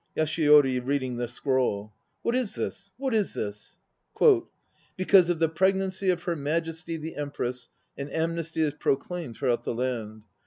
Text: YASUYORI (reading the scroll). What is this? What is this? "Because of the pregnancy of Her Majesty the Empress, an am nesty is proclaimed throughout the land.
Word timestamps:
YASUYORI 0.17 0.83
(reading 0.83 1.17
the 1.17 1.27
scroll). 1.27 1.93
What 2.23 2.33
is 2.35 2.55
this? 2.55 2.89
What 2.97 3.13
is 3.13 3.33
this? 3.35 3.77
"Because 4.97 5.29
of 5.29 5.37
the 5.37 5.47
pregnancy 5.47 6.09
of 6.09 6.23
Her 6.23 6.35
Majesty 6.35 6.97
the 6.97 7.15
Empress, 7.15 7.69
an 7.99 8.09
am 8.09 8.33
nesty 8.33 8.61
is 8.63 8.73
proclaimed 8.73 9.35
throughout 9.35 9.61
the 9.61 9.75
land. 9.75 10.23